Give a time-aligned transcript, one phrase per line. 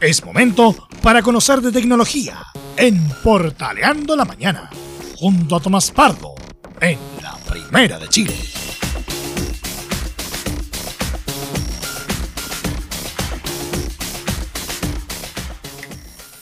[0.00, 2.38] Es momento para conocer de tecnología
[2.78, 4.70] en Portaleando la Mañana,
[5.18, 6.34] junto a Tomás Pardo,
[6.80, 8.34] en la Primera de Chile.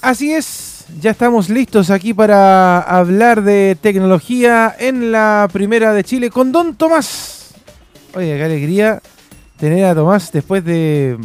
[0.02, 6.30] Así es, ya estamos listos aquí para hablar de tecnología en la Primera de Chile
[6.30, 7.54] con Don Tomás.
[8.14, 9.02] Oye, qué alegría
[9.56, 11.18] tener a Tomás después de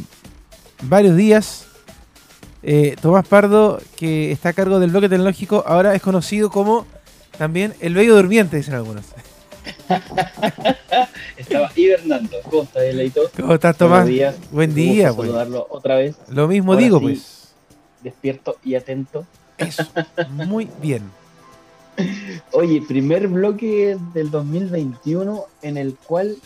[0.81, 1.67] varios días.
[2.63, 6.87] Eh, Tomás Pardo, que está a cargo del bloque tecnológico, ahora es conocido como
[7.37, 9.05] también el bello durmiente, dicen algunos.
[11.37, 12.37] Estaba hibernando.
[12.49, 13.21] ¿Cómo estás, Leito?
[13.35, 14.07] ¿Cómo estás, Tomás?
[14.07, 14.35] Días.
[14.51, 15.27] Buen día, pues.
[15.29, 16.15] saludarlo otra vez.
[16.29, 17.05] Lo mismo Ahora digo, sí.
[17.05, 17.53] pues.
[18.01, 19.25] Despierto y atento.
[19.57, 19.83] Eso,
[20.29, 21.03] muy bien.
[22.51, 26.37] Oye, primer bloque del 2021 en el cual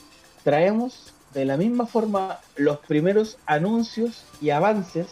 [0.43, 5.07] traemos de la misma forma los primeros anuncios y avances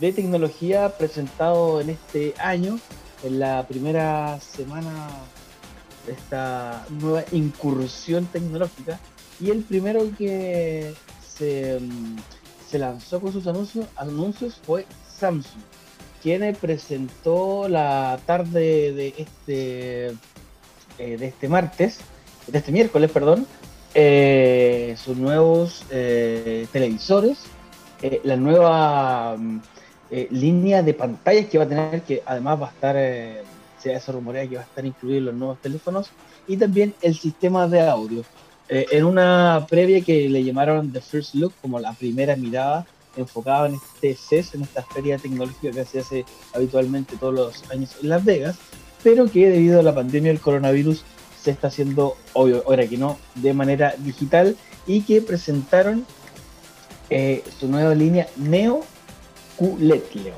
[0.00, 2.78] de tecnología presentados en este año,
[3.24, 5.08] en la primera semana
[6.06, 8.98] de esta nueva incursión tecnológica.
[9.40, 10.94] Y el primero que
[11.36, 12.16] se, mm,
[12.68, 14.86] se lanzó con sus anuncios, anuncios fue
[15.18, 15.62] Samsung,
[16.22, 20.06] quien presentó la tarde de este,
[20.98, 21.98] eh, de este martes,
[22.46, 23.46] de este miércoles, perdón,
[23.94, 27.38] eh, sus nuevos eh, televisores,
[28.22, 29.60] la nueva mm,
[30.10, 33.42] eh, línea de pantallas que va a tener, que además va a estar, eh,
[33.78, 36.10] se, rumorea que va a estar incluido en los nuevos teléfonos,
[36.46, 38.24] y también el sistema de audio.
[38.70, 42.86] Eh, en una previa que le llamaron The First Look, como la primera mirada,
[43.16, 47.96] enfocada en este CES, en esta feria tecnológica que se hace habitualmente todos los años
[48.02, 48.58] en Las Vegas,
[49.02, 51.04] pero que debido a la pandemia del coronavirus
[51.42, 56.04] se está haciendo, obvio, ahora que no, de manera digital y que presentaron
[57.10, 58.84] eh, su nueva línea Neo
[59.58, 60.34] QLED, Leo.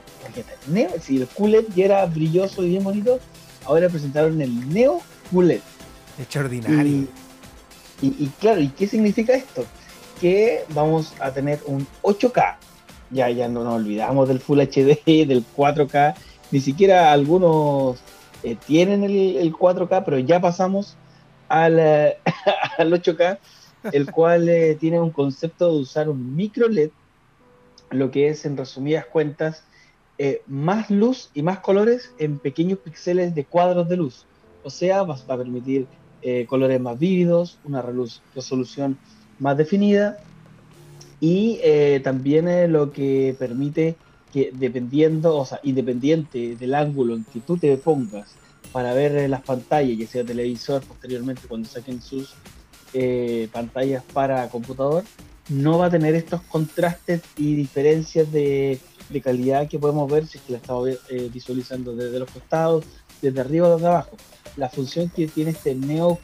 [0.68, 3.18] Neo, si el QLED ya era brilloso y bien bonito,
[3.64, 5.60] ahora presentaron el Neo QLED.
[6.18, 6.86] Extraordinario.
[6.86, 7.08] Y,
[8.02, 9.64] y- y claro, ¿y qué significa esto?
[10.20, 12.56] Que vamos a tener un 8K.
[13.10, 16.14] Ya, ya no nos olvidamos del Full HD, del 4K.
[16.52, 17.98] Ni siquiera algunos
[18.42, 20.96] eh, tienen el, el 4K, pero ya pasamos
[21.48, 22.16] al, eh,
[22.78, 23.38] al 8K,
[23.92, 26.90] el cual eh, tiene un concepto de usar un micro LED,
[27.90, 29.64] lo que es en resumidas cuentas
[30.18, 34.26] eh, más luz y más colores en pequeños píxeles de cuadros de luz.
[34.62, 35.86] O sea, va, a permitir
[36.22, 37.82] eh, colores más vívidos, una
[38.34, 38.98] resolución
[39.38, 40.18] más definida
[41.20, 43.96] y eh, también eh, lo que permite
[44.32, 48.34] que dependiendo, o sea, independiente del ángulo en que tú te pongas
[48.72, 52.34] para ver eh, las pantallas, ya sea televisor posteriormente cuando saquen sus
[52.94, 55.04] eh, pantallas para computador,
[55.50, 58.78] no va a tener estos contrastes y diferencias de,
[59.10, 62.84] de calidad que podemos ver si es que la estamos eh, visualizando desde los costados,
[63.20, 64.16] desde arriba o desde abajo.
[64.56, 66.18] La función que tiene este Neo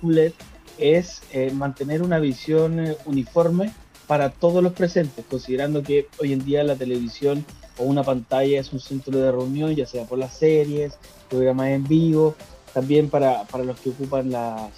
[0.78, 3.72] es eh, mantener una visión eh, uniforme
[4.06, 7.44] para todos los presentes, considerando que hoy en día la televisión
[7.78, 10.96] o una pantalla es un centro de reunión, ya sea por las series,
[11.28, 12.36] programas en vivo,
[12.72, 14.70] también para, para los que ocupan las,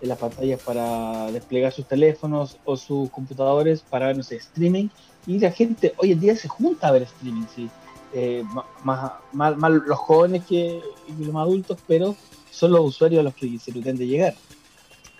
[0.00, 4.88] em, las pantallas para desplegar sus teléfonos o sus computadores para ver, no sé, streaming.
[5.26, 7.68] Y la gente hoy en día se junta a ver streaming, sí.
[8.14, 8.44] Eh,
[8.84, 12.16] más, más, más los jóvenes que, que los adultos, pero
[12.50, 14.34] son los usuarios a los que se pretende llegar.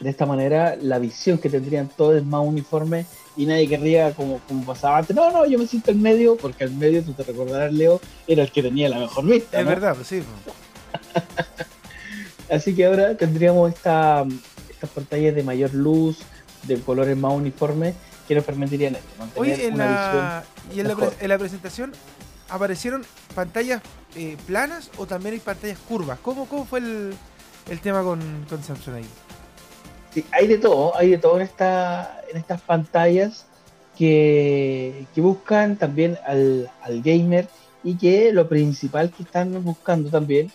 [0.01, 3.07] De esta manera, la visión que tendrían todos es más uniforme
[3.37, 6.65] y nadie querría, como, como pasaba antes, no, no, yo me siento en medio, porque
[6.65, 9.59] al medio, tú te recordarás, Leo, era el que tenía la mejor vista.
[9.59, 9.71] Es ¿no?
[9.71, 10.23] verdad, pues sí.
[10.23, 11.25] pues.
[12.51, 14.25] Así que ahora tendríamos esta,
[14.77, 16.19] estas pantallas de mayor luz,
[16.63, 17.95] de colores más uniformes,
[18.29, 18.97] que nos permitirían
[19.37, 20.45] Oye, en una la,
[20.75, 21.93] y en la, en la presentación
[22.49, 23.05] aparecieron
[23.35, 23.83] pantallas
[24.15, 26.19] eh, planas o también hay pantallas curvas.
[26.21, 27.15] ¿Cómo, cómo fue el,
[27.71, 29.07] el tema con, con Samsung ahí?
[30.13, 33.47] Sí, hay de todo, hay de todo en, esta, en estas pantallas
[33.97, 37.49] que, que buscan también al, al gamer
[37.85, 40.51] y que lo principal que están buscando también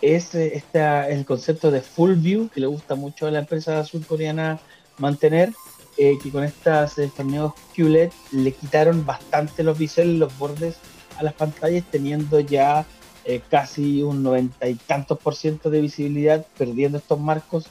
[0.00, 4.60] es esta, el concepto de full view que le gusta mucho a la empresa surcoreana
[4.98, 5.52] mantener,
[5.98, 10.76] eh, que con estas, estos nuevos QLED le quitaron bastante los biseles, los bordes
[11.18, 12.84] a las pantallas, teniendo ya
[13.24, 17.66] eh, casi un noventa y tantos por ciento de visibilidad, perdiendo estos marcos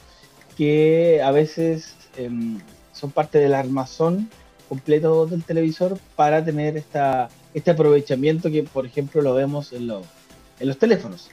[0.56, 2.60] que a veces em,
[2.92, 4.28] son parte del armazón
[4.68, 10.68] completo del televisor para tener esta, este aprovechamiento que, por ejemplo, lo vemos en, en
[10.68, 11.30] los teléfonos.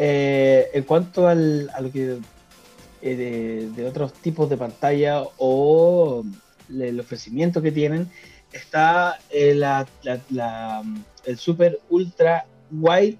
[0.00, 2.18] Eh, en cuanto al, a lo que
[3.02, 6.24] eh, de, otros tipos de pantalla o
[6.70, 8.08] el ofrecimiento que tienen,
[8.52, 9.60] está eh,
[11.24, 13.18] el Super Ultra Wide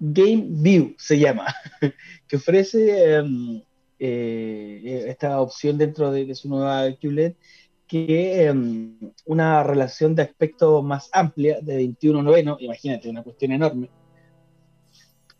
[0.00, 1.54] Game View se llama,
[2.28, 3.62] que ofrece em,
[3.98, 7.34] esta opción dentro de, su nueva QLED,
[7.86, 8.96] que em,
[9.26, 13.90] una relación de aspecto más amplia, de 21 noveno, imagínate, una cuestión enorme.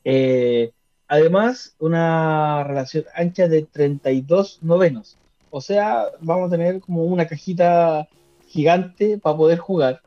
[0.05, 0.73] Eh,
[1.09, 5.17] además, una relación ancha de 32 novenos.
[5.51, 8.09] O sea, vamos a tener como una cajita
[8.49, 10.01] gigante para poder jugar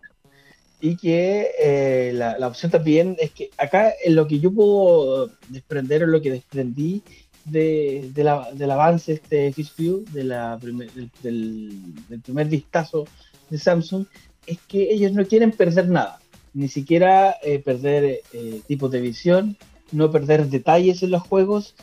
[0.80, 6.04] y que eh, la, opción también es que acá en lo que yo puedo desprender
[6.04, 7.02] o lo que desprendí
[7.46, 11.82] de, del avance este View, de la del,
[12.24, 13.06] primer vistazo
[13.50, 14.06] de Samsung,
[14.46, 16.20] es que ellos no quieren perder nada,
[16.54, 19.58] ni siquiera eh, perder eh, tipos de visión,
[19.92, 21.76] no perder detalles en los juegos,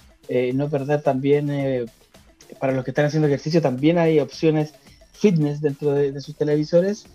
[0.55, 1.87] no perder también,
[2.59, 4.75] para los que están haciendo ejercicio, también hay opciones
[5.13, 7.07] fitness dentro de sus televisores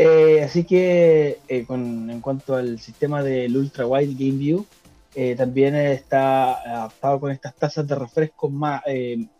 [0.00, 4.64] eh, así que eh, en cuanto al sistema del Ultra Wide Game View,
[5.16, 8.82] eh, también está adaptado con estas tasas de refresco más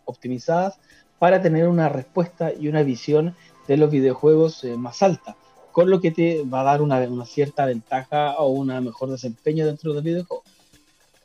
[0.03, 0.77] optimizadas
[1.17, 3.35] para tener una respuesta y una visión
[3.69, 5.37] de los videojuegos más alta,
[5.71, 9.65] con lo que te va a dar una, una cierta ventaja o un mejor desempeño
[9.65, 10.43] dentro del videojuego.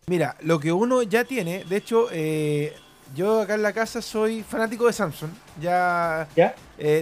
[0.06, 2.08] Mira, lo que uno ya tiene, de hecho,
[3.14, 5.30] yo acá en la casa soy fanático de Samsung.
[5.60, 6.54] Ya, ¿Ya?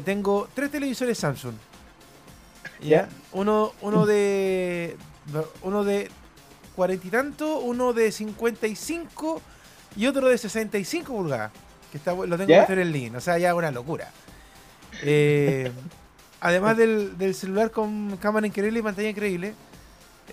[0.05, 1.55] tengo tres televisores Samsung.
[2.81, 3.09] ¿Ya?
[3.33, 4.97] Uno, uno de.
[5.63, 6.11] Uno de
[6.75, 9.41] cuarenta y tanto, uno de 55
[9.97, 11.53] y otro de 65 pulgadas.
[11.91, 13.19] Que está, lo tengo que hacer en línea.
[13.19, 14.11] O sea, ya una locura.
[15.03, 15.71] Eh,
[16.41, 19.55] además del, del, celular con cámara increíble y pantalla increíble.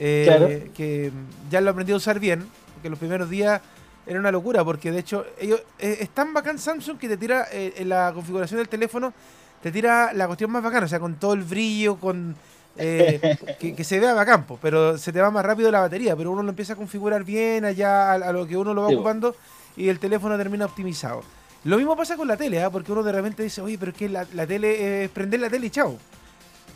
[0.01, 1.11] Eh, que
[1.49, 2.47] ya lo aprendí a usar bien.
[2.79, 3.61] Porque los primeros días
[4.07, 4.63] era una locura.
[4.63, 8.57] Porque de hecho, ellos, eh, es tan bacán Samsung que te tira en la configuración
[8.57, 9.13] del teléfono
[9.61, 12.35] te tira la cuestión más bacana, o sea, con todo el brillo, con
[12.77, 16.43] eh, que, se vea bacán, pero se te va más rápido la batería, pero uno
[16.43, 19.35] lo empieza a configurar bien allá a, lo que uno lo va ocupando
[19.75, 21.23] y el teléfono termina optimizado.
[21.65, 22.69] Lo mismo pasa con la tele, ¿ah?
[22.69, 25.67] porque uno de repente dice, oye, pero es que la, tele es prender la tele
[25.67, 25.97] y chao.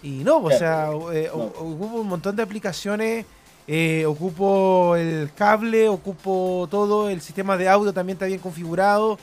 [0.01, 3.25] Y no, o sea, eh, ocupo un montón de aplicaciones,
[3.67, 9.17] eh, ocupo el cable, ocupo todo, el sistema de audio también está bien configurado.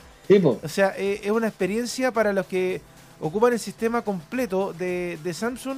[0.63, 2.81] o sea, es una experiencia para los que
[3.21, 5.77] ocupan el sistema completo de, Samsung.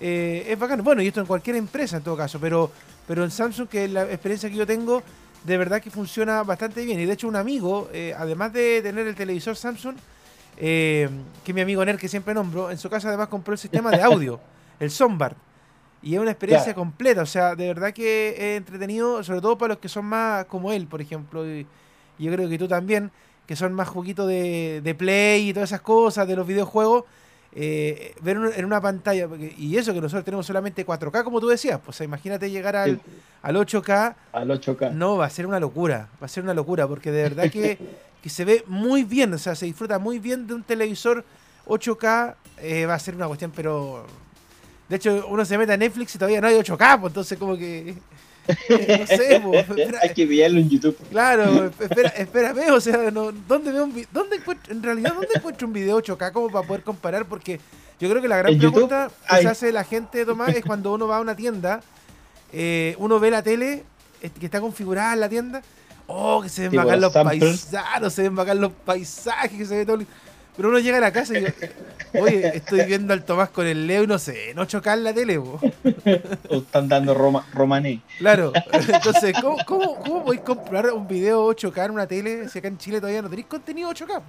[0.00, 0.82] Eh, es bacano.
[0.82, 2.70] Bueno, y esto en cualquier empresa en todo caso, pero,
[3.06, 5.02] pero en Samsung, que es la experiencia que yo tengo,
[5.44, 7.00] de verdad que funciona bastante bien.
[7.00, 9.96] Y de hecho, un amigo, eh, además de tener el televisor Samsung,
[10.58, 11.08] eh,
[11.44, 14.02] que mi amigo Ner, que siempre nombro, en su casa además compró el sistema de
[14.02, 14.40] audio,
[14.80, 15.36] el Soundbar.
[16.06, 19.70] Y es una experiencia completa, o sea, de verdad que es entretenido, sobre todo para
[19.70, 21.66] los que son más como él, por ejemplo, y
[22.16, 23.10] yo creo que tú también,
[23.44, 27.06] que son más juguitos de, de Play y todas esas cosas, de los videojuegos,
[27.56, 31.80] eh, ver en una pantalla, y eso que nosotros tenemos solamente 4K, como tú decías,
[31.84, 33.00] pues imagínate llegar al,
[33.42, 34.14] al 8K.
[34.30, 34.92] Al 8K.
[34.92, 37.78] No, va a ser una locura, va a ser una locura, porque de verdad que,
[38.22, 41.24] que se ve muy bien, o sea, se disfruta muy bien de un televisor
[41.66, 44.06] 8K, eh, va a ser una cuestión, pero...
[44.88, 47.56] De hecho, uno se mete a Netflix y todavía no hay 8K, pues entonces como
[47.56, 47.96] que
[48.46, 49.42] no sé,
[50.02, 50.96] hay que verlo en YouTube.
[51.10, 55.66] Claro, espera, espérame, o sea, no, ¿dónde veo un dónde encuentro, en realidad, ¿dónde encuentro
[55.66, 57.26] un video 8K como para poder comparar?
[57.26, 57.60] Porque
[57.98, 61.08] yo creo que la gran pregunta que se hace la gente, Tomás, es cuando uno
[61.08, 61.80] va a una tienda,
[62.52, 63.84] eh, uno ve la tele
[64.38, 65.62] que está configurada en la tienda,
[66.06, 69.86] oh, que se ven bacán los paisajes, se ven bacán los paisajes, que se ve
[69.86, 69.98] todo...
[70.56, 71.72] Pero uno llega a la casa y dice,
[72.14, 75.36] oye, estoy viendo al Tomás con el Leo y no sé, no chocar la tele,
[75.38, 75.60] o
[76.50, 78.00] están dando roma, romané.
[78.18, 82.68] Claro, entonces, ¿cómo, cómo, cómo podéis comprar un video 8K en una tele si acá
[82.68, 84.22] en Chile todavía no tenéis contenido 8K?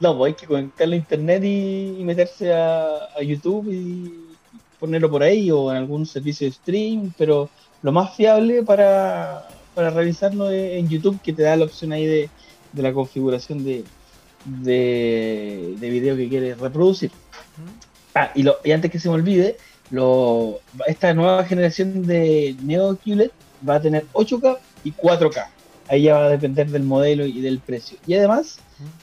[0.00, 4.36] No, pues hay que conectarlo a internet y, meterse a, YouTube y
[4.78, 7.48] ponerlo por ahí o en algún servicio de stream, pero
[7.80, 12.04] lo más fiable para, para realizarlo es en YouTube, que te da la opción ahí
[12.04, 12.28] de,
[12.72, 13.84] de la configuración de,
[14.44, 17.10] de, video que quieres reproducir.
[18.14, 19.56] Ah, y, lo, y antes que se me olvide,
[19.90, 23.30] lo, esta nueva generación de Neo QLED
[23.68, 25.46] va a tener 8K y 4K.
[25.88, 27.98] Ahí ya va a depender del modelo y del precio.
[28.06, 28.58] Y además,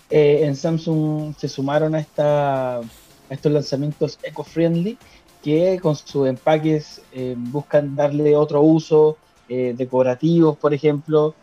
[0.09, 2.83] eh, en Samsung se sumaron a, esta, a
[3.29, 4.97] estos lanzamientos eco-friendly
[5.43, 9.17] que con sus empaques eh, buscan darle otro uso,
[9.49, 11.35] eh, decorativos, por ejemplo,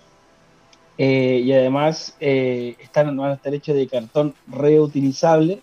[1.00, 5.60] eh, y además eh, están, van a estar hechos de cartón reutilizable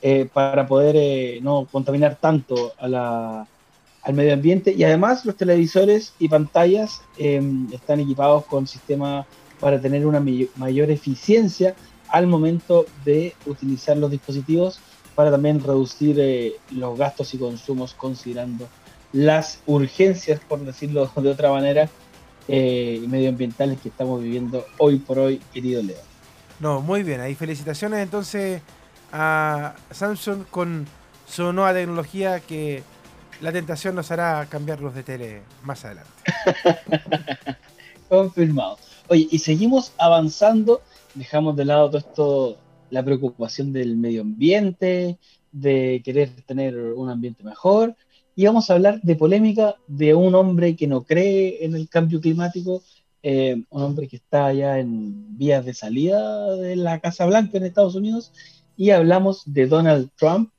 [0.00, 3.46] eh, para poder no contaminar tanto al
[4.14, 4.72] medio ambiente.
[4.72, 9.26] Y además los televisores y pantallas están equipados con sistemas
[9.60, 10.20] para tener una
[10.56, 11.74] mayor eficiencia
[12.08, 14.80] al momento de utilizar los dispositivos
[15.14, 18.66] para también reducir los gastos y consumos considerando
[19.12, 21.88] las urgencias, por decirlo de otra manera,
[22.48, 25.98] eh, medioambientales que estamos viviendo hoy por hoy, querido Leo.
[26.60, 28.62] No, muy bien, ahí felicitaciones entonces
[29.12, 30.86] a Samsung con
[31.26, 32.82] su nueva tecnología que
[33.40, 36.10] la tentación nos hará cambiar los de tele más adelante.
[38.08, 38.78] Confirmado.
[39.08, 40.82] Oye, y seguimos avanzando,
[41.14, 42.58] dejamos de lado todo esto,
[42.90, 45.18] la preocupación del medio ambiente,
[45.52, 47.94] de querer tener un ambiente mejor,
[48.36, 52.20] y vamos a hablar de polémica de un hombre que no cree en el cambio
[52.20, 52.82] climático,
[53.22, 57.64] eh, un hombre que está ya en vías de salida de la Casa Blanca en
[57.64, 58.32] Estados Unidos,
[58.76, 60.50] y hablamos de Donald Trump,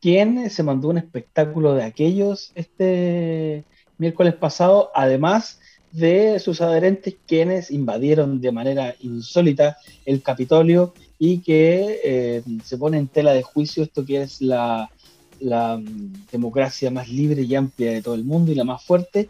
[0.00, 3.64] quien se mandó un espectáculo de aquellos este
[3.98, 5.60] miércoles pasado, además
[5.92, 9.76] de sus adherentes quienes invadieron de manera insólita
[10.06, 14.90] el Capitolio y que eh, se pone en tela de juicio esto que es la,
[15.42, 19.28] la mm, democracia más libre y amplia de todo el mundo y la más fuerte,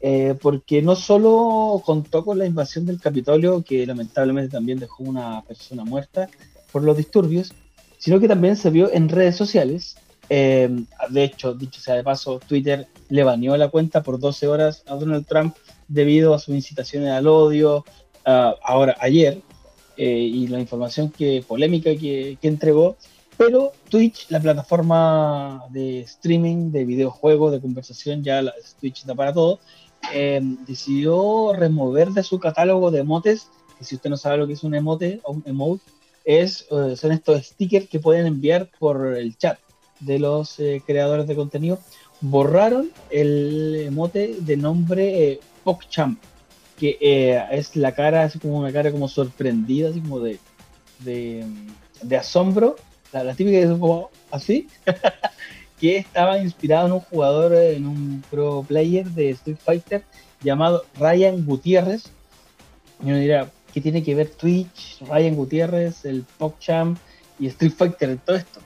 [0.00, 5.42] eh, porque no solo contó con la invasión del Capitolio, que lamentablemente también dejó una
[5.42, 6.28] persona muerta
[6.72, 7.52] por los disturbios,
[7.98, 9.96] sino que también se vio en redes sociales.
[10.30, 14.82] Eh, de hecho, dicho sea de paso, Twitter le baneó la cuenta por 12 horas
[14.86, 15.54] a Donald Trump
[15.88, 17.84] debido a sus incitaciones al odio,
[18.26, 19.42] uh, ahora ayer,
[19.96, 22.96] eh, y la información que polémica que, que entregó,
[23.40, 29.32] pero Twitch, la plataforma de streaming, de videojuegos, de conversación, ya la, Twitch está para
[29.32, 29.60] todo,
[30.12, 34.52] eh, decidió remover de su catálogo de emotes, que si usted no sabe lo que
[34.52, 35.82] es un emote o un emote,
[36.22, 39.58] es, uh, son estos stickers que pueden enviar por el chat
[40.00, 41.78] de los eh, creadores de contenido.
[42.20, 46.20] Borraron el emote de nombre eh, PogChamp,
[46.78, 50.38] que eh, es la cara, así como una cara como sorprendida, así como de,
[50.98, 51.46] de,
[52.02, 52.76] de asombro
[53.12, 54.68] la, la típica que es como así,
[55.80, 60.02] que estaba inspirado en un jugador, en un pro player de Street Fighter
[60.42, 62.10] llamado Ryan Gutiérrez.
[63.02, 66.98] Y uno dirá, ¿qué tiene que ver Twitch, Ryan Gutiérrez, el PogChamp
[67.38, 68.60] y Street Fighter todo esto?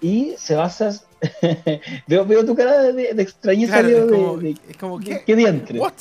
[0.00, 1.00] Y se basa.
[2.06, 5.22] veo, veo, tu cara de, de extrañeza, claro, de, es como, de, es como ¿qué,
[5.26, 5.80] ¿qué diantre?
[5.80, 5.94] What?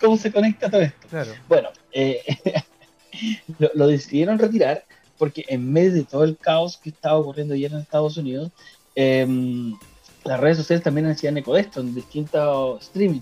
[0.00, 1.08] ¿Cómo se conecta todo esto?
[1.08, 1.32] Claro.
[1.48, 2.22] Bueno, eh,
[3.58, 4.84] lo, lo decidieron retirar
[5.18, 8.50] porque en medio de todo el caos que estaba ocurriendo ayer en Estados Unidos,
[8.94, 9.26] eh,
[10.26, 13.20] las redes sociales también hacían eco de esto en distintos streaming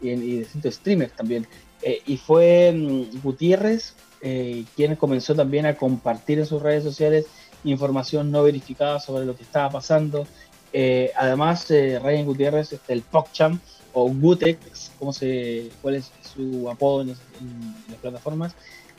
[0.00, 1.46] y, en, y distintos streamers también.
[1.82, 7.26] Eh, y fue um, Gutiérrez eh, quien comenzó también a compartir en sus redes sociales
[7.64, 10.26] información no verificada sobre lo que estaba pasando.
[10.72, 17.02] Eh, además, Ryan Gutiérrez, este, el PogChamp o Gutex, como se, cuál es su apodo
[17.02, 18.54] en, en las plataformas,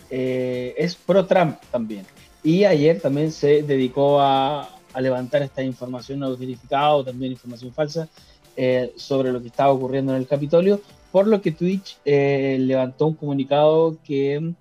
[0.09, 2.05] es pro Trump también.
[2.43, 7.73] Y ayer también se dedicó a, a levantar esta información no verificada o también información
[7.73, 8.07] falsa
[8.55, 10.79] eh, sobre lo que estaba ocurriendo en el Capitolio,
[11.11, 14.53] por lo que Twitch eh, levantó un comunicado que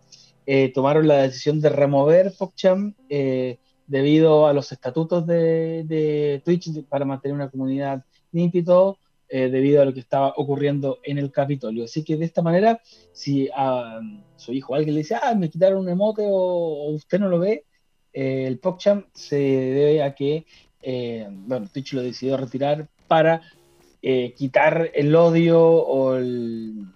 [0.46, 2.96] eh, tomaron la decisión de remover PogChamp
[3.86, 8.98] debido a los estatutos de, de, Twitch para mantener una comunidad limpia y todo,
[9.28, 11.84] debido a lo que estaba ocurriendo en el Capitolio.
[11.84, 12.80] Así que de esta manera,
[13.12, 14.00] si a
[14.36, 17.38] su hijo alguien le dice, ah, me quitaron un emote o, o usted no lo
[17.38, 17.64] ve,
[18.12, 20.44] eh, el PogChamp se debe a que,
[20.82, 21.28] eh,
[21.72, 23.42] Twitch lo decidió retirar para
[24.02, 26.86] eh, quitar el odio o el,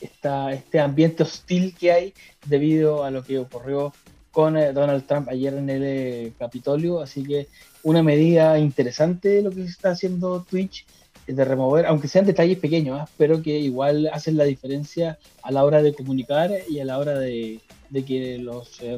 [0.00, 2.14] esta, este ambiente hostil que hay
[2.46, 3.92] debido a lo que ocurrió
[4.30, 7.00] con Donald Trump ayer en el Capitolio.
[7.00, 7.46] Así que
[7.82, 10.86] una medida interesante lo que está haciendo Twitch
[11.26, 13.12] de remover, aunque sean detalles pequeños, ¿eh?
[13.16, 17.18] pero que igual hacen la diferencia a la hora de comunicar y a la hora
[17.18, 17.60] de,
[17.90, 18.96] de que los eh,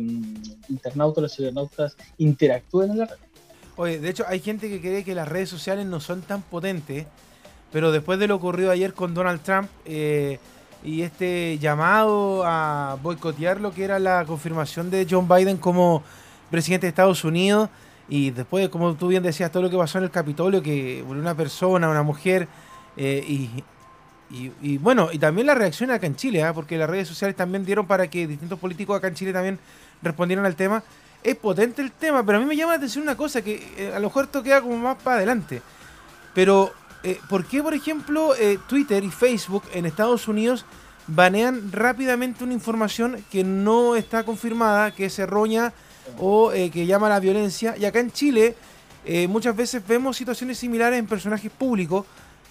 [0.68, 3.16] internautas, los cibernautas interactúen en la red.
[3.76, 7.06] Oye, de hecho hay gente que cree que las redes sociales no son tan potentes,
[7.72, 10.38] pero después de lo ocurrido ayer con Donald Trump eh,
[10.82, 16.02] y este llamado a boicotear lo que era la confirmación de John Biden como
[16.50, 17.68] presidente de Estados Unidos,
[18.08, 21.34] y después, como tú bien decías, todo lo que pasó en el Capitolio, que una
[21.34, 22.46] persona, una mujer,
[22.96, 23.50] eh, y,
[24.30, 26.52] y, y, bueno, y también la reacción acá en Chile, ¿eh?
[26.54, 29.58] porque las redes sociales también dieron para que distintos políticos acá en Chile también
[30.02, 30.82] respondieran al tema.
[31.22, 33.92] Es potente el tema, pero a mí me llama la atención una cosa, que eh,
[33.94, 35.62] a lo mejor esto queda como más para adelante.
[36.34, 38.34] Pero, eh, ¿por qué, por ejemplo,
[38.68, 40.64] Twitter y Facebook en Estados Unidos
[41.06, 45.72] banean rápidamente una información que no está confirmada, que es errónea?
[46.18, 47.74] o eh, que llama a la violencia.
[47.78, 48.54] Y acá en Chile
[49.04, 52.06] eh, muchas veces vemos situaciones similares en personajes públicos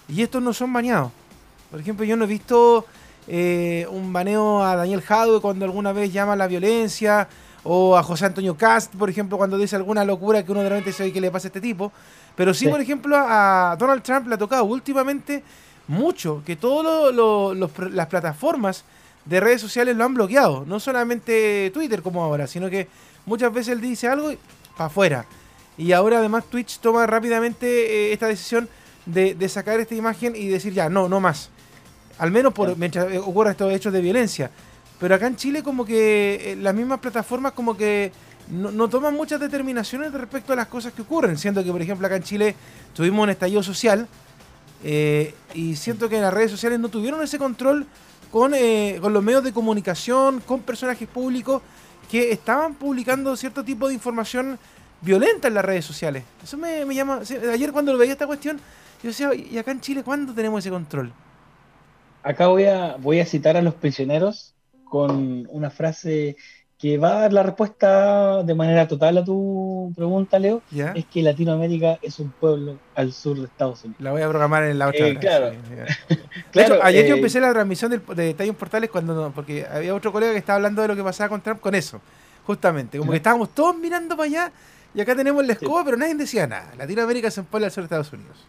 [0.08, 1.12] y estos no son baneados.
[1.70, 2.86] Por ejemplo, yo no he visto
[3.28, 7.28] eh, un baneo a Daniel Jadwe cuando alguna vez llama a la violencia
[7.64, 10.92] o a José Antonio Cast, por ejemplo, cuando dice alguna locura que uno de repente
[10.92, 11.92] sabe que le pasa a este tipo.
[12.36, 15.42] Pero sí, sí, por ejemplo, a Donald Trump le ha tocado últimamente
[15.88, 17.14] mucho que todas
[17.90, 18.84] las plataformas
[19.24, 20.64] de redes sociales lo han bloqueado.
[20.66, 22.88] No solamente Twitter como ahora, sino que
[23.24, 24.38] muchas veces él dice algo y
[24.76, 25.26] para afuera.
[25.78, 28.68] Y ahora además Twitch toma rápidamente eh, esta decisión
[29.04, 31.50] de, sacar esta imagen y decir ya, no, no más.
[32.18, 34.50] Al menos por, mientras ocurra estos hechos de violencia.
[34.98, 38.12] Pero acá en Chile como que eh, las mismas plataformas como que
[38.48, 41.36] no, toman muchas determinaciones respecto a las cosas que ocurren.
[41.36, 42.54] Siendo que, por ejemplo, acá en Chile
[42.94, 44.08] tuvimos un estallido social
[44.84, 47.86] eh, y siento que las redes sociales no tuvieron ese control
[48.30, 51.62] con, eh, con los medios de comunicación, con personajes públicos
[52.10, 54.58] que estaban publicando cierto tipo de información
[55.00, 56.24] violenta en las redes sociales.
[56.42, 57.20] Eso me, me llama...
[57.52, 58.58] Ayer cuando lo veía esta cuestión,
[59.02, 61.12] yo decía, ¿y acá en Chile cuándo tenemos ese control?
[62.26, 64.52] Acá voy a, voy a citar a los prisioneros
[64.82, 66.36] con una frase
[66.76, 71.22] que va a dar la respuesta de manera total a tu pregunta, Leo, es que
[71.22, 74.02] Latinoamérica es un pueblo al sur de Estados Unidos.
[74.02, 75.06] La voy a programar en la otra.
[75.06, 75.52] Eh, claro.
[76.50, 80.10] claro ayer yo eh, empecé la transmisión de, de Detalles Portales cuando porque había otro
[80.10, 82.00] colega que estaba hablando de lo que pasaba con Trump con eso,
[82.44, 82.98] justamente.
[82.98, 84.52] Como que estábamos todos mirando para allá
[84.92, 86.72] y acá tenemos la escoba, pero nadie decía nada.
[86.76, 88.44] Latinoamérica es un pueblo al sur de Estados Unidos.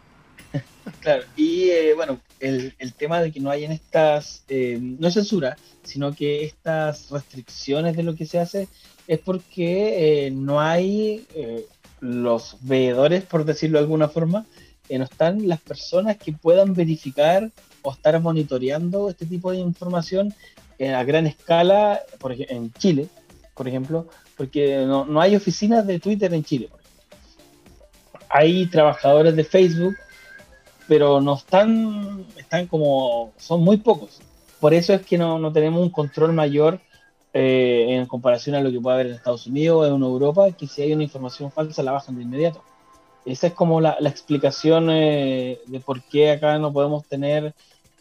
[0.99, 6.13] Claro, y eh, bueno, el, tema de que no hayan estas, eh, no censura, sino
[6.13, 8.67] que estas restricciones de lo que se hace
[9.07, 11.25] es porque eh, no hay
[11.99, 14.45] los veedores, por decirlo de alguna forma,
[14.89, 17.51] no están las personas que puedan verificar
[17.81, 20.33] o estar monitoreando este tipo de información
[20.79, 23.07] a gran escala, por en Chile,
[23.55, 26.69] por ejemplo, porque no, no hay oficinas de Twitter en Chile.
[28.29, 29.95] Hay trabajadores de Facebook
[30.87, 34.19] pero no están, están como, son muy pocos.
[34.59, 36.79] Por eso es que no, no tenemos un control mayor
[37.33, 40.67] eh, en comparación a lo que puede haber en Estados Unidos o en Europa, que
[40.67, 42.63] si hay una información falsa la bajan de inmediato.
[43.25, 47.53] Esa es como la, la explicación eh, de por qué acá no podemos tener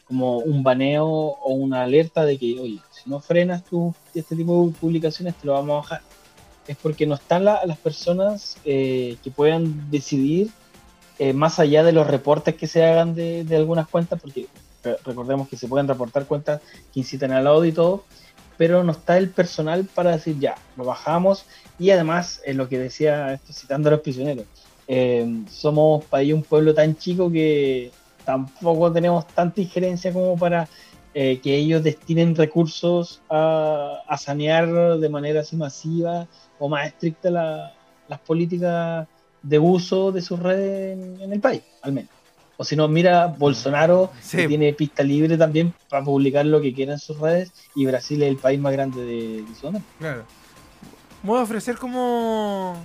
[0.06, 4.66] como un baneo o una alerta de que, oye, si no frenas tú este tipo
[4.66, 6.00] de publicaciones, te lo vamos a bajar.
[6.68, 10.50] Es porque no están las personas eh, que puedan decidir
[11.18, 14.48] eh, más allá de los reportes que se hagan de, algunas cuentas, porque
[15.04, 16.60] recordemos que se pueden reportar cuentas
[16.92, 18.04] que incitan al odio y todo,
[18.56, 21.46] pero no está el personal para decir ya, lo bajamos
[21.78, 24.46] y además, es lo que decía, esto, citando a los prisioneros,
[24.88, 27.90] eh, somos para un pueblo tan chico que
[28.24, 30.68] tampoco tenemos tanta injerencia como para
[31.14, 36.26] eh, que ellos destinen recursos a, sanear de manera así masiva
[36.58, 39.08] o más estricta las políticas
[39.48, 42.10] de uso de sus redes en, el país, al menos.
[42.56, 46.94] O si no, mira Bolsonaro, que tiene pista libre también para publicar lo que quiera
[46.94, 49.90] en sus redes, y Brasil es el país más grande de, de Sudamérica.
[49.98, 50.24] Claro.
[51.22, 52.76] Voy a ofrecer como.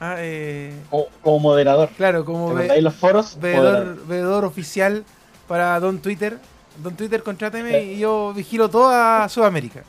[0.00, 0.74] Ah, eh,
[1.22, 1.88] como, moderador.
[1.96, 2.52] Claro, como.
[2.54, 3.38] Ve, los foros?
[3.40, 5.04] Veedor, oficial
[5.48, 6.38] para Don Twitter.
[6.82, 9.82] Don Twitter, contráteme y yo vigilo toda Sudamérica.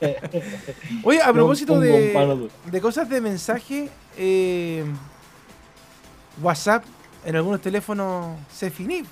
[1.04, 4.82] Oye, a propósito de, de cosas de mensaje, eh,
[6.42, 6.84] WhatsApp
[7.24, 9.02] en algunos teléfonos se finí.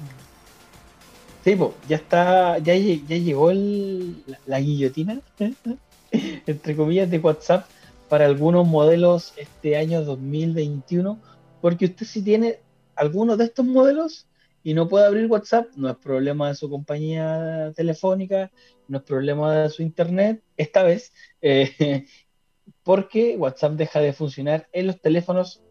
[1.44, 1.56] Sí,
[1.88, 5.20] ya está, ya, llegó la, guillotina,
[6.10, 7.66] entre comillas, de WhatsApp
[8.08, 11.18] para algunos modelos este año 2021,
[11.60, 12.58] porque usted si tiene
[12.96, 14.26] alguno de estos modelos
[14.64, 18.50] y no puede abrir WhatsApp, no es problema de su compañía telefónica,
[18.88, 22.04] no es problema de su internet, esta vez, eh,
[22.82, 25.62] porque WhatsApp deja de funcionar en los teléfonos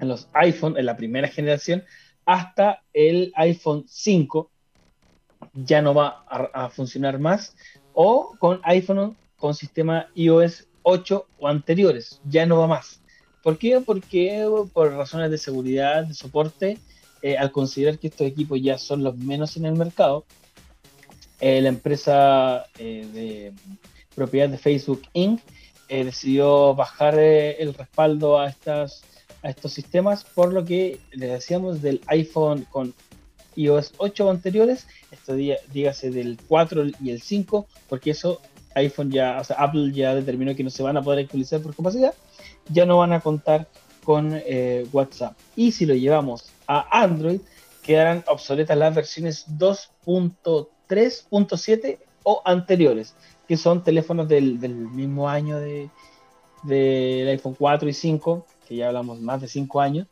[0.00, 1.84] en los iPhone, en la primera generación,
[2.24, 4.50] hasta el iPhone 5
[5.54, 7.54] ya no va a, funcionar más,
[7.94, 13.00] o con iPhone con sistema iOS 8 o anteriores, ya no va más.
[13.42, 13.80] ¿Por qué?
[13.80, 16.78] Porque por razones de seguridad, de soporte,
[17.22, 20.24] eh, al considerar que estos equipos ya son los menos en el mercado,
[21.40, 23.52] eh, la empresa eh, de
[24.14, 25.40] propiedad de Facebook Inc.
[25.88, 29.02] decidió bajar el respaldo a estas
[29.46, 32.92] a estos sistemas, por lo que les decíamos del iPhone con
[33.54, 38.40] iOS 8 anteriores, esto dígase del 4 y el 5, porque eso
[38.74, 41.76] iPhone ya, o sea, Apple ya determinó que no se van a poder actualizar por
[41.76, 42.12] capacidad,
[42.70, 43.68] ya no van a contar
[44.04, 45.36] con eh, WhatsApp.
[45.54, 47.40] Y si lo llevamos a Android,
[47.84, 53.14] quedarán obsoletas las versiones 2.3.7 o anteriores,
[53.46, 55.88] que son teléfonos del, mismo año de,
[56.64, 60.06] del iPhone 4 y 5, que ya hablamos más de cinco años,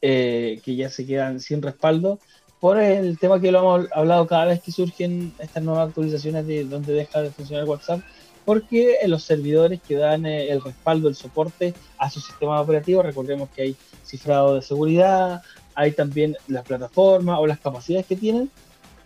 [0.00, 2.18] eh, que ya se quedan sin respaldo
[2.60, 6.64] por el tema que lo hemos hablado cada vez que surgen estas nuevas actualizaciones de
[6.64, 8.00] donde deja de funcionar WhatsApp,
[8.44, 13.48] porque los servidores que dan eh, el respaldo, el soporte a su sistema operativo, recordemos
[13.50, 15.42] que hay cifrado de seguridad,
[15.74, 18.50] hay también las plataformas o las capacidades que tienen,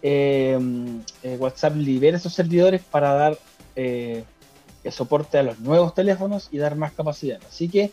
[0.03, 0.59] eh,
[1.39, 3.39] WhatsApp libera esos servidores para dar
[4.91, 7.41] soporte a los nuevos teléfonos y dar más capacidad.
[7.49, 7.93] Así que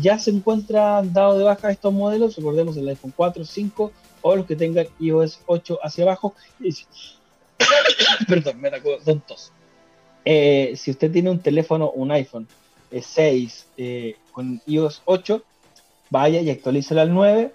[0.00, 4.46] ya se encuentran dados de baja estos modelos, recordemos el iPhone 4, 5 o los
[4.46, 6.34] que tengan iOS 8 hacia abajo.
[8.28, 9.52] Perdón, me atacó tontos.
[10.24, 12.46] si usted tiene un teléfono, un iPhone
[12.90, 13.66] 6
[14.32, 15.42] con iOS 8,
[16.10, 17.54] vaya y actualícelo al 9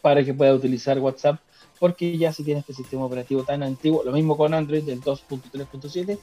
[0.00, 1.40] para que pueda utilizar WhatsApp
[1.82, 6.16] porque ya si tiene este sistema operativo tan antiguo, lo mismo con Android del 2.3.7,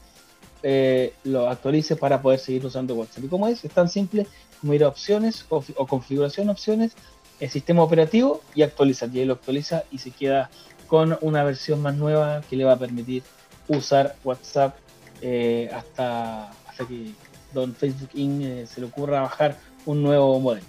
[0.61, 3.23] eh, lo actualice para poder seguir usando WhatsApp.
[3.23, 4.27] Y como es, es tan simple
[4.59, 6.93] como ir a opciones o, configuración opciones,
[7.39, 9.09] el sistema operativo y actualizar.
[9.13, 10.49] Y ahí lo actualiza y se queda
[10.87, 13.23] con una versión más nueva que le va a permitir
[13.67, 14.75] usar WhatsApp
[15.21, 17.11] eh, hasta, hasta que
[17.53, 18.41] don Facebook Inc.
[18.43, 20.65] Eh, se le ocurra bajar un nuevo modelo.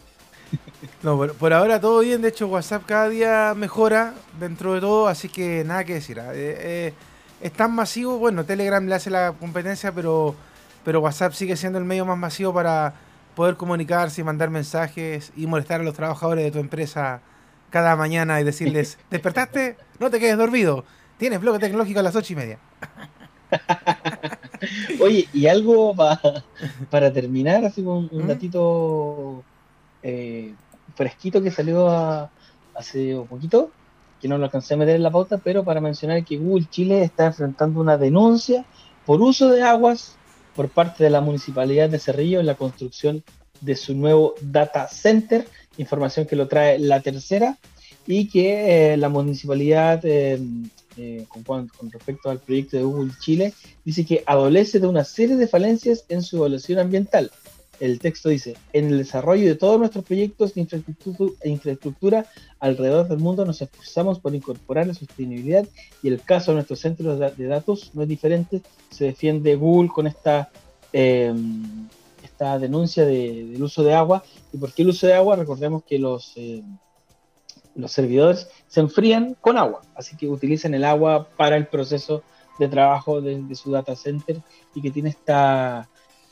[1.02, 2.20] No, por, ahora todo bien.
[2.20, 6.20] De hecho, WhatsApp cada día mejora dentro de todo, así que nada que decir.
[6.20, 6.32] ¿ah?
[7.40, 10.34] Es tan masivo, bueno, Telegram le hace la competencia, pero,
[10.84, 12.94] pero WhatsApp sigue siendo el medio más masivo para
[13.34, 17.20] poder comunicarse y mandar mensajes y molestar a los trabajadores de tu empresa
[17.70, 19.76] cada mañana y decirles, ¿despertaste?
[19.98, 20.84] No te quedes dormido.
[21.16, 22.58] Tienes bloque tecnológico a las ocho y media.
[25.00, 25.94] Oye, y algo
[26.90, 28.28] para terminar, así un, un ¿Mm?
[28.28, 29.42] datito
[30.02, 30.54] eh,
[30.94, 32.30] fresquito que salió
[32.74, 33.70] hace un poquito,
[34.20, 37.02] que no lo alcancé a meter en la pauta, pero para mencionar que Google Chile
[37.02, 38.64] está enfrentando una denuncia
[39.06, 40.16] por uso de aguas
[40.54, 43.22] por parte de la Municipalidad de Cerrillo en la construcción
[43.60, 45.46] de su nuevo data center,
[45.78, 47.58] información que lo trae la tercera,
[48.06, 50.40] y que eh, la municipalidad, eh,
[51.28, 53.54] con, con, respecto al proyecto de Google Chile,
[53.84, 57.30] dice que adolece de una serie de falencias en su evaluación ambiental,
[57.80, 60.68] el texto dice, en el desarrollo de todos nuestros proyectos de
[61.44, 62.26] infraestructura,
[62.58, 65.66] alrededor del mundo nos esforzamos por incorporar la sostenibilidad
[66.02, 68.60] y el caso de nuestros centros de, datos no es diferente.
[68.90, 70.50] Se defiende Google con esta,
[70.92, 71.88] em,
[72.22, 74.22] esta denuncia del uso de agua.
[74.52, 75.36] ¿Y por qué el uso de agua?
[75.36, 76.62] Recordemos que los, em,
[77.74, 82.22] los servidores se enfrían con agua, así que utilizan el agua para el proceso
[82.58, 84.42] de trabajo de su data center
[84.74, 85.88] y que tiene esta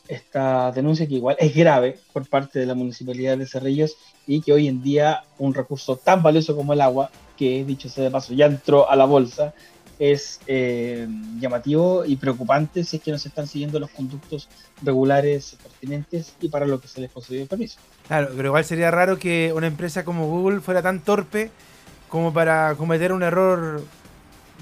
[0.09, 4.53] esta denuncia que igual es grave por parte de la Municipalidad de Cerrillos y que
[4.53, 8.35] hoy en día un recurso tan valioso como el agua, que dicho sea de paso
[8.35, 9.55] ya entró a la bolsa,
[9.99, 11.09] es eh,
[11.41, 14.49] llamativo y preocupante si es que no se están siguiendo los conductos
[14.83, 17.79] regulares pertinentes y para lo que se les concedió el permiso.
[18.07, 21.51] Claro, pero igual sería raro que una empresa como Google fuera tan torpe
[22.09, 23.83] como para cometer un error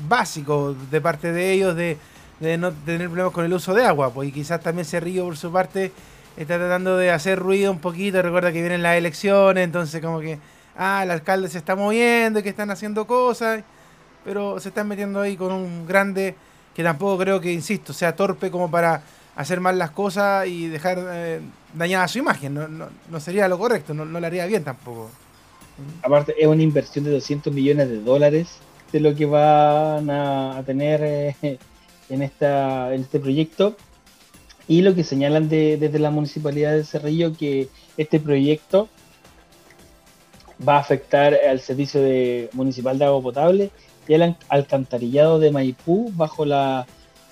[0.08, 1.96] básico de parte de ellos de
[2.40, 5.36] de no tener problemas con el uso de agua, pues y quizás también Cerrillo por
[5.36, 5.92] su parte
[6.36, 10.38] está tratando de hacer ruido un poquito, recuerda que vienen las elecciones, entonces como que,
[10.76, 13.62] ah, el alcalde se está moviendo que están haciendo cosas,
[14.24, 16.34] pero se están metiendo ahí con un grande
[16.74, 19.02] que tampoco creo que, insisto, sea torpe como para
[19.34, 21.40] hacer mal las cosas y dejar eh,
[21.72, 25.10] dañada su imagen, no, no, sería lo correcto, no, no le haría bien tampoco.
[26.02, 28.58] Aparte, es una inversión de 200 millones de dólares
[28.92, 31.00] de lo que van a, tener...
[31.02, 31.58] Eh,
[32.08, 33.76] en, esta, en este proyecto.
[34.68, 38.88] Y lo que señalan desde la municipalidad de Cerrillo que este proyecto
[40.66, 43.70] va a afectar al servicio de, municipal de agua potable
[44.08, 46.86] y al alcantarillado de Maipú bajo la,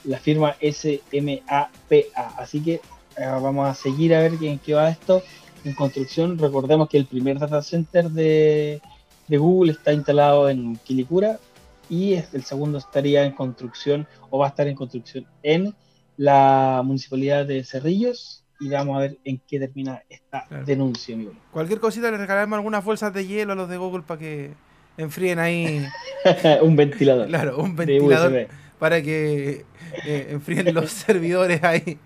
[0.04, 2.37] la firma SMAPA.
[2.37, 2.80] Así que eh,
[3.26, 5.22] vamos a seguir a ver en qué va esto
[5.64, 6.38] en construcción.
[6.38, 8.80] Recordemos que el primer data center de,
[9.28, 11.38] de Google está instalado en Quilicura,
[11.88, 15.75] y el segundo estaría en construcción o va a estar en construcción en
[16.16, 21.33] la municipalidad de Cerrillos y vamos a ver en qué termina esta denuncia, amigo.
[21.53, 24.53] Cualquier cosita le regalaremos algunas bolsas de hielo a los de Google para que
[24.97, 25.85] enfríen ahí.
[26.62, 27.27] un ventilador.
[27.27, 29.64] Claro, un ventilador para que
[30.05, 31.99] eh, enfríen los servidores ahí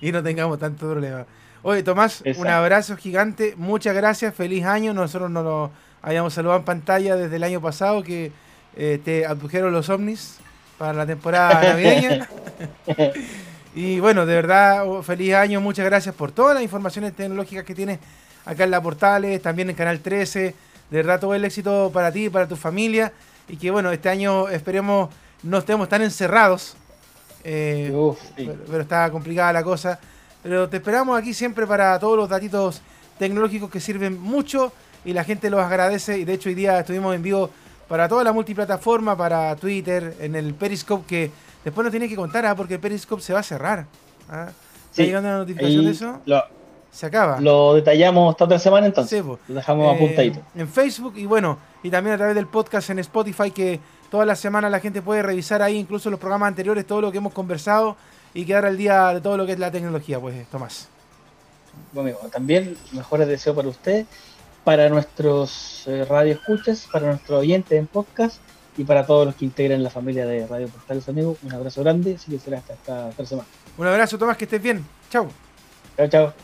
[0.00, 1.26] y no tengamos tanto problema.
[1.62, 4.94] Oye, Tomás, un abrazo gigante, muchas gracias, feliz año.
[4.94, 8.30] Nosotros nos lo habíamos saludado en pantalla desde el año pasado que
[8.78, 10.36] eh, te abdujeron los ovnis
[10.78, 12.28] para la temporada navideña.
[13.74, 17.74] y bueno, de verdad, oh, feliz año, muchas gracias por todas las informaciones tecnológicas que
[17.74, 17.98] tienes
[18.44, 20.54] acá en la Portales, también en Canal 13.
[20.90, 23.12] De verdad, todo el éxito para ti y para tu familia.
[23.48, 25.10] Y que bueno, este año esperemos
[25.42, 26.76] no estemos tan encerrados.
[27.42, 27.92] Eh,
[28.36, 29.98] pero, está complicada la cosa.
[30.40, 32.80] Pero te esperamos aquí siempre para todos los datitos
[33.18, 34.72] tecnológicos que sirven mucho
[35.04, 36.18] y la gente los agradece.
[36.18, 37.50] Y de hecho, hoy día estuvimos en vivo
[37.88, 41.30] para toda la multiplataforma, para Twitter, en el Periscope, que
[41.64, 42.54] después nos tiene que contar, ¿ah?
[42.54, 43.86] porque el Periscope se va a cerrar.
[44.30, 44.48] ¿ah?
[44.90, 46.20] ¿Está llegando la notificación de eso?
[46.90, 47.38] se acaba.
[47.40, 49.22] Lo detallamos esta otra semana entonces.
[49.24, 50.40] lo dejamos eh, apuntadito.
[50.54, 53.78] En Facebook y bueno, y también a través del podcast en Spotify que
[54.10, 57.18] Toda la semana la gente puede revisar ahí, incluso los programas anteriores, todo lo que
[57.18, 57.96] hemos conversado
[58.32, 60.88] y quedar al día de todo lo que es la tecnología, pues, Tomás.
[61.92, 64.06] Bueno, también mejores deseos para usted,
[64.68, 68.36] para nuestros eh, radioescuchas, para nuestros oyentes en podcast
[68.76, 71.38] y para todos los que integran la familia de Radio Portales Amigos.
[71.42, 73.48] Un abrazo grande, así que será hasta esta semana.
[73.78, 74.84] Un abrazo, Tomás, que estés bien.
[75.08, 75.26] Chau.
[75.96, 76.34] Chao, chao.